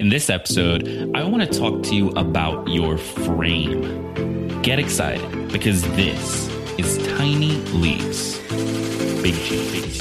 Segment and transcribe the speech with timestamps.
[0.00, 4.62] In this episode, I want to talk to you about your frame.
[4.62, 8.38] Get excited because this is Tiny Leaps,
[9.20, 9.98] Big Changes.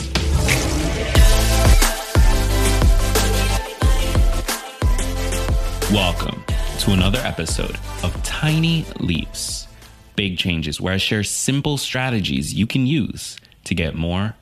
[5.91, 6.43] Welcome
[6.81, 9.67] to another episode of Tiny Leaps,
[10.15, 14.35] Big Changes, where I share simple strategies you can use to get more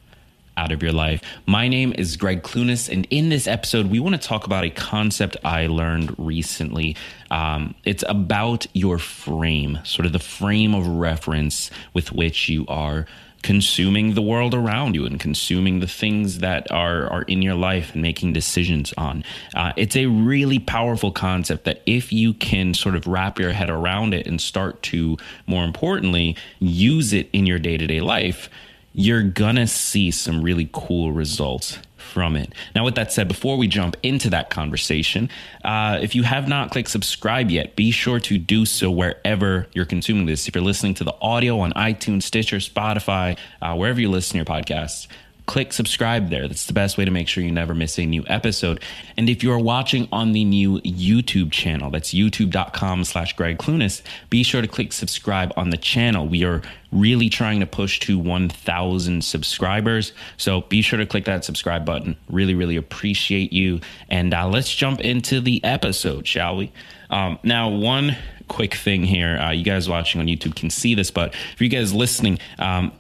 [0.58, 1.22] out of your life.
[1.45, 4.70] My name is Gregg Clunis, and in this episode, we want to talk about a
[4.70, 6.95] concept I learned recently.
[7.31, 13.06] Um, it's about your frame, sort of the frame of reference with which you are
[13.45, 17.94] consuming the world around you and consuming the things that are are in your life
[17.94, 19.23] and making decisions on.
[19.53, 23.70] Uh, it's a really powerful concept that if you can sort of wrap your head
[23.70, 28.50] around it and start to, more importantly, use it in your day to day life,
[28.96, 32.54] you're gonna see some really cool results from it.
[32.74, 35.30] Now, with that said, before we jump into that conversation,
[35.66, 39.86] uh, if you have not clicked subscribe yet, be sure to do so wherever you're
[39.86, 40.48] consuming this.
[40.48, 44.38] If you're listening to the audio on iTunes, Stitcher, Spotify, uh, wherever you listen to
[44.38, 45.08] your podcasts,
[45.46, 46.48] click subscribe there.
[46.48, 48.82] That's the best way to make sure you never miss a new episode.
[49.17, 54.44] And if you're watching on the new YouTube channel, that's youtube.com slash Gregg Clunis, be
[54.44, 56.28] sure to click subscribe on the channel.
[56.28, 56.61] We are
[56.92, 60.14] really trying to push to 1,000 subscribers.
[60.38, 62.16] So be sure to click that subscribe button.
[62.30, 63.82] Really, really appreciate you.
[64.10, 66.72] And uh, let's jump into the episode, shall we?
[67.10, 68.17] Um, now, one
[68.48, 69.38] quick thing here.
[69.38, 72.92] Uh, you guys watching on YouTube can see this, but for you guys listening, um,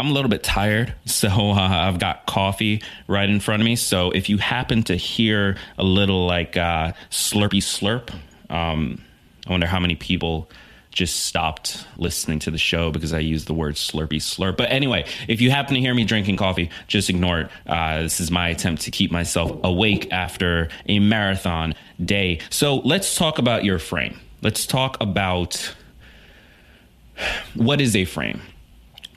[0.00, 3.76] I'm a little bit tired, so uh, I've got coffee right in front of me.
[3.76, 8.10] So if you happen to hear a little like uh, slurpy slurp,
[8.48, 9.02] um,
[9.46, 10.50] I wonder how many people
[10.90, 14.56] just stopped listening to the show because I used the word slurpy slurp.
[14.56, 17.50] But anyway, if you happen to hear me drinking coffee, just ignore it.
[17.66, 22.40] Uh, this is my attempt to keep myself awake after a marathon day.
[22.48, 24.18] So let's talk about your frame.
[24.42, 25.74] Let's talk about
[27.54, 28.40] what is a frame.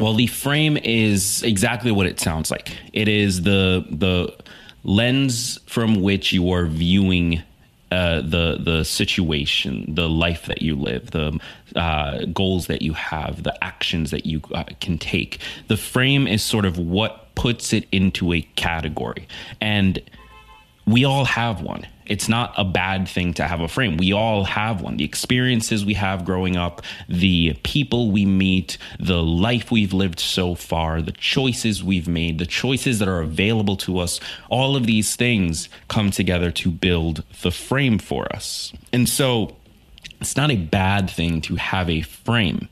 [0.03, 2.75] Well, the frame is exactly what it sounds like.
[2.91, 4.35] It is the the
[4.83, 7.41] lens from which you are viewing
[7.89, 11.39] uh, the the situation, the life that you live, the
[11.77, 15.39] uh, goals that you have, the actions that you uh, can take.
[15.69, 19.25] The frame is sort of what puts it into a category,
[19.61, 20.01] and
[20.85, 21.87] we all have one.
[22.05, 23.97] It's not a bad thing to have a frame.
[23.97, 24.97] We all have one.
[24.97, 30.55] The experiences we have growing up, the people we meet, the life we've lived so
[30.55, 34.19] far, the choices we've made, the choices that are available to us,
[34.49, 38.73] all of these things come together to build the frame for us.
[38.91, 39.55] And so
[40.19, 42.69] it's not a bad thing to have a frame.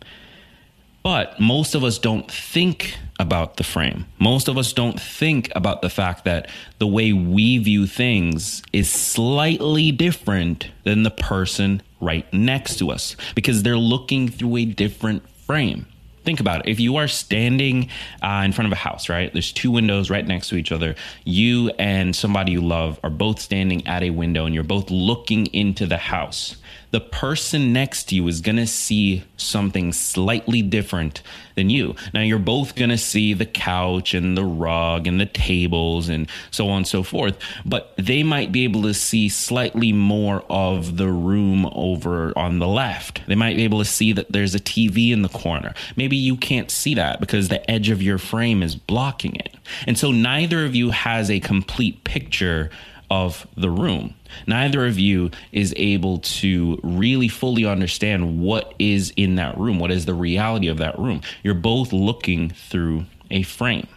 [1.03, 4.05] But most of us don't think about the frame.
[4.19, 8.89] Most of us don't think about the fact that the way we view things is
[8.89, 15.27] slightly different than the person right next to us because they're looking through a different
[15.29, 15.85] frame.
[16.23, 16.71] Think about it.
[16.71, 17.89] If you are standing
[18.21, 19.33] uh, in front of a house, right?
[19.33, 20.95] There's two windows right next to each other.
[21.25, 25.47] You and somebody you love are both standing at a window and you're both looking
[25.47, 26.57] into the house
[26.91, 31.21] the person next to you is going to see something slightly different
[31.55, 31.95] than you.
[32.13, 36.27] Now, you're both going to see the couch and the rug and the tables and
[36.51, 40.97] so on and so forth, but they might be able to see slightly more of
[40.97, 43.21] the room over on the left.
[43.27, 45.73] They might be able to see that there's a TV in the corner.
[45.95, 49.55] Maybe you can't see that because the edge of your frame is blocking it.
[49.87, 52.69] And so neither of you has a complete picture
[53.11, 54.15] of the room.
[54.47, 59.91] Neither of you is able to really fully understand what is in that room, what
[59.91, 61.21] is the reality of that room.
[61.43, 63.87] You're both looking through a frame.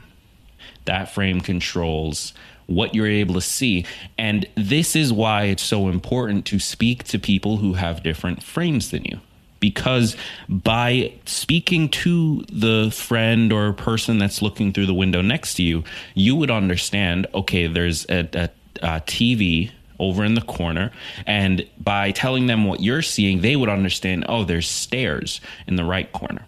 [0.87, 2.34] That frame controls
[2.66, 3.87] what you're able to see.
[4.19, 8.90] And this is why it's so important to speak to people who have different frames
[8.90, 9.20] than you.
[9.61, 10.16] Because
[10.49, 15.84] by speaking to the friend or person that's looking through the window next to you,
[16.14, 18.50] you would understand okay, there's a, a,
[18.82, 20.91] Uh, a TV over in the corner.
[21.26, 25.85] And by telling them what you're seeing, they would understand oh, there's stairs in the
[25.85, 26.47] right corner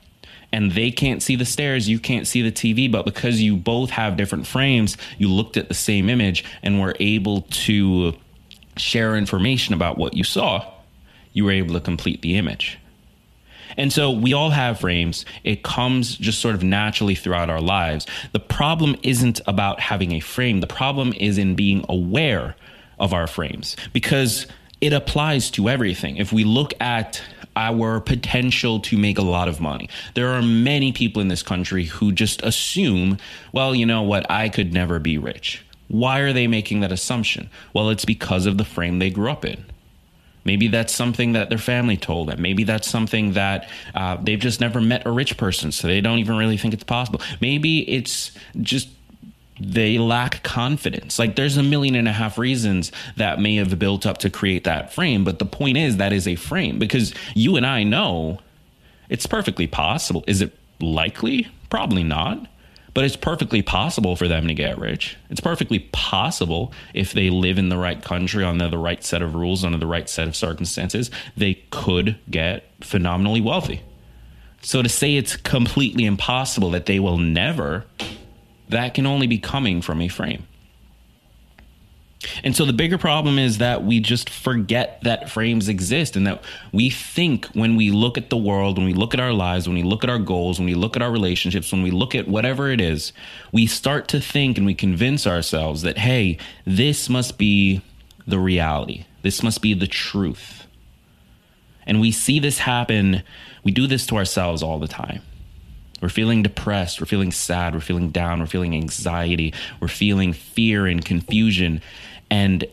[0.52, 3.90] and they can't see the stairs, you can't see the TV, but because you both
[3.90, 8.14] have different frames, you looked at the same image and were able to
[8.76, 10.66] share information about what you saw.
[11.32, 12.78] You were able to complete the image.
[13.76, 15.24] And so we all have frames.
[15.44, 18.06] It comes just sort of naturally throughout our lives.
[18.32, 22.56] The problem isn't about having a frame, the problem is in being aware
[22.98, 24.46] of our frames because
[24.80, 26.16] it applies to everything.
[26.16, 27.22] If we look at
[27.56, 29.88] our potential to make a lot of money.
[30.14, 33.16] There are many people in this country who just assume,
[33.50, 35.64] well, you know what, I could never be rich.
[35.88, 37.48] Why are they making that assumption?
[37.72, 39.64] Well, it's because of the frame they grew up in.
[40.46, 42.40] Maybe that's something that their family told them.
[42.40, 46.20] Maybe that's something that uh, they've just never met a rich person, so they don't
[46.20, 47.20] even really think it's possible.
[47.40, 48.30] Maybe it's
[48.62, 48.88] just
[49.58, 51.18] they lack confidence.
[51.18, 54.64] Like there's a million and a half reasons that may have built up to create
[54.64, 58.38] that frame, but the point is that is a frame because you and I know
[59.08, 60.22] it's perfectly possible.
[60.28, 61.48] Is it likely?
[61.70, 62.46] Probably not.
[62.96, 65.18] But it's perfectly possible for them to get rich.
[65.28, 69.34] It's perfectly possible if they live in the right country under the right set of
[69.34, 73.82] rules, under the right set of circumstances, they could get phenomenally wealthy.
[74.62, 77.84] So to say it's completely impossible that they will never
[78.70, 80.46] that can only be coming from a frame.
[82.42, 86.42] And so the bigger problem is that we just forget that frames exist and that
[86.72, 89.76] we think when we look at the world, when we look at our lives, when
[89.76, 92.26] we look at our goals, when we look at our relationships, when we look at
[92.26, 93.12] whatever it is,
[93.52, 97.82] we start to think and we convince ourselves that, hey, this must be
[98.26, 99.04] the reality.
[99.22, 100.66] This must be the truth.
[101.86, 103.22] And we see this happen.
[103.62, 105.22] We do this to ourselves all the time.
[106.00, 107.00] We're feeling depressed.
[107.00, 107.74] We're feeling sad.
[107.74, 108.40] We're feeling down.
[108.40, 109.54] We're feeling anxiety.
[109.80, 111.80] We're feeling fear and confusion.
[112.30, 112.64] And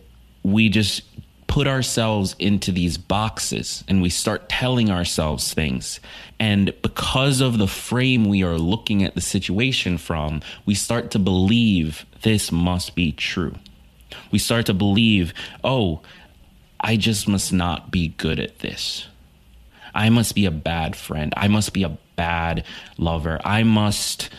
[0.44, 1.04] we just
[1.48, 6.00] put ourselves into these boxes and we start telling ourselves things.
[6.40, 11.20] And because of the frame we are looking at the situation from, we start to
[11.20, 13.54] believe this must be true.
[14.32, 15.34] We start to believe,
[15.64, 16.02] oh,
[16.80, 19.08] I just must not be good at this.
[19.94, 21.34] I must be a bad friend.
[21.38, 22.66] I must be a bad
[22.98, 23.40] lover.
[23.44, 24.30] I must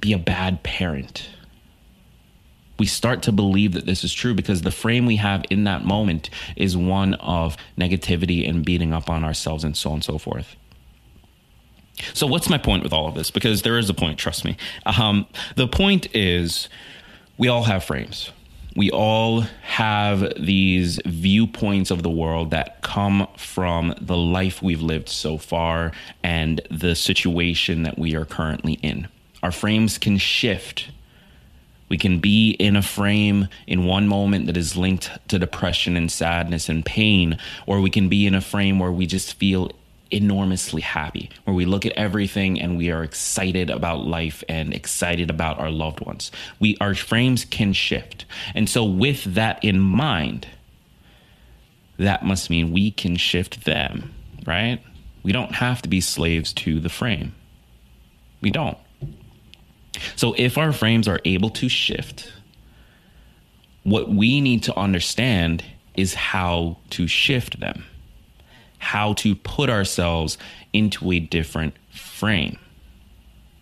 [0.00, 1.28] be a bad parent.
[2.78, 5.84] We start to believe that this is true because the frame we have in that
[5.84, 10.16] moment is one of negativity and beating up on ourselves and so on and so
[10.16, 10.56] forth.
[12.14, 13.30] So, what's my point with all of this?
[13.30, 14.56] Because there is a point, trust me.
[14.86, 16.70] Um, the point is,
[17.36, 18.30] we all have frames
[18.80, 25.10] we all have these viewpoints of the world that come from the life we've lived
[25.10, 25.92] so far
[26.22, 29.06] and the situation that we are currently in.
[29.42, 30.88] Our frames can shift.
[31.90, 36.10] We can be in a frame in one moment that is linked to depression and
[36.10, 37.36] sadness and pain,
[37.66, 39.72] or we can be in a frame where we just feel
[40.10, 45.30] enormously happy, where we look at everything and we are excited about life and excited
[45.30, 46.30] about our loved ones.
[46.58, 48.24] We our frames can shift.
[48.54, 50.48] And so with that in mind,
[51.98, 54.12] that must mean we can shift them,
[54.46, 54.82] right?
[55.22, 57.34] We don't have to be slaves to the frame.
[58.40, 58.78] We don't.
[60.16, 62.32] So if our frames are able to shift,
[63.82, 67.84] what we need to understand is how to shift them
[68.80, 70.36] how to put ourselves
[70.72, 72.58] into a different frame.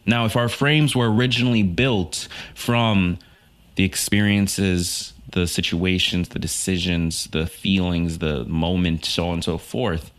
[0.06, 3.18] Now, if our frames were originally built from
[3.74, 10.10] the experiences, the situations, the decisions, the feelings, the moment, so on and so forth,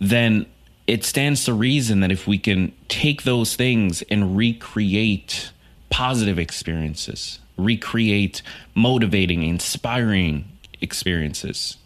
[0.00, 0.46] then
[0.86, 5.52] it stands to reason that if we can take those things and recreate
[5.90, 8.40] positive experiences, recreate
[8.74, 10.48] motivating, inspiring
[10.80, 11.76] experiences,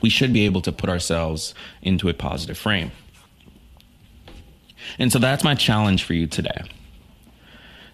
[0.00, 2.92] we should be able to put ourselves into a positive frame.
[4.98, 6.62] And so that's my challenge for you today.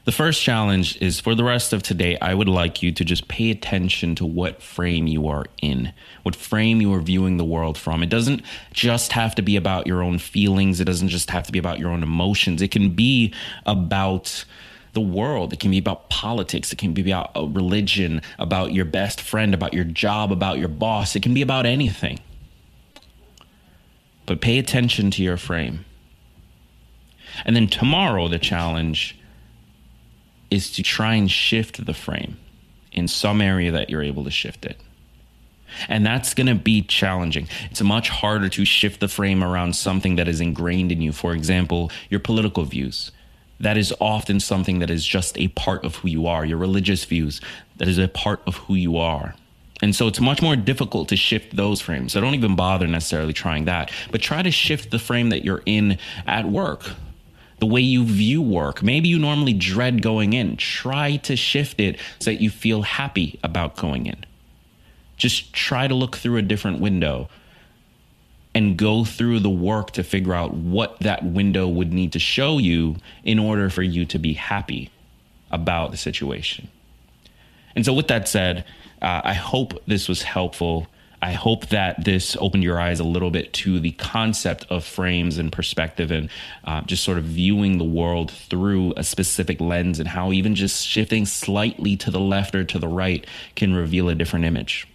[0.06, 3.26] The first challenge is for the rest of today, I would like you to just
[3.26, 7.76] pay attention to what frame you are in, what frame you are viewing the world
[7.76, 8.04] from.
[8.04, 11.52] It doesn't just have to be about your own feelings, it doesn't just have to
[11.52, 12.62] be about your own emotions.
[12.62, 13.34] It can be
[13.66, 14.44] about
[14.97, 15.53] the world.
[15.53, 16.73] It can be about politics.
[16.73, 20.69] It can be about a religion, about your best friend, about your job, about your
[20.69, 21.15] boss.
[21.15, 22.19] It can be about anything.
[24.25, 25.85] But pay attention to your frame.
[27.45, 29.19] And then tomorrow, the challenge
[30.50, 32.38] is to try and shift the frame
[32.91, 34.81] in some area that you're able to shift it.
[35.91, 37.49] And that's going to be challenging.
[37.71, 41.12] It's much harder to shift the frame around something that is ingrained in you.
[41.12, 43.12] For example, your political views.
[43.60, 46.44] That is often something that is just a part of who you are.
[46.44, 47.40] Your religious views,
[47.76, 49.34] that is a part of who you are.
[49.82, 52.12] And so it's much more difficult to shift those frames.
[52.12, 55.62] So don't even bother necessarily trying that, but try to shift the frame that you're
[55.66, 56.90] in at work,
[57.58, 58.82] the way you view work.
[58.82, 60.56] Maybe you normally dread going in.
[60.56, 64.25] Try to shift it so that you feel happy about going in.
[65.16, 67.28] Just try to look through a different window
[68.56, 72.56] and go through the work to figure out what that window would need to show
[72.56, 74.90] you in order for you to be happy
[75.50, 76.66] about the situation.
[77.75, 78.64] And so, with that said,
[79.02, 80.86] uh, I hope this was helpful.
[81.20, 85.36] I hope that this opened your eyes a little bit to the concept of frames
[85.36, 86.30] and perspective and
[86.64, 90.86] uh, just sort of viewing the world through a specific lens and how even just
[90.86, 94.88] shifting slightly to the left or to the right can reveal a different image.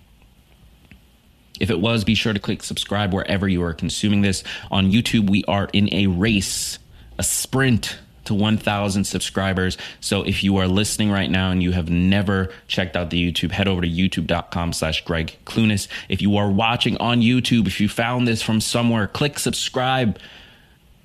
[1.61, 4.43] If it was, be sure to click subscribe wherever you are consuming this.
[4.71, 6.79] On YouTube, we are in a race,
[7.19, 9.77] a sprint to 1,000 subscribers.
[9.99, 13.51] So if you are listening right now and you have never checked out the YouTube,
[13.51, 15.87] head over to youtube.com slash Gregg Clunis.
[16.09, 20.17] If you are watching on YouTube, if you found this from somewhere, click subscribe.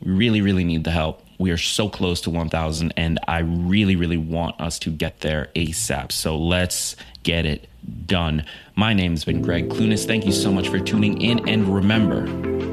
[0.03, 1.26] We really, really need the help.
[1.39, 5.49] We are so close to 1,000, and I really, really want us to get there
[5.55, 6.13] ASAP.
[6.13, 7.69] So let's get it
[8.07, 8.45] done.
[8.75, 10.07] My name has been Gregg Clunis.
[10.07, 11.49] Thank you so much for tuning in.
[11.49, 12.27] And remember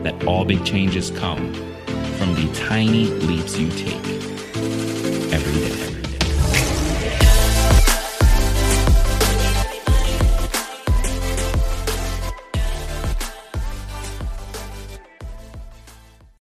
[0.04, 1.54] that all big changes come
[2.18, 4.33] from the tiny leaps you take